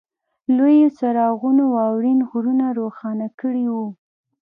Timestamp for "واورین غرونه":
1.75-2.65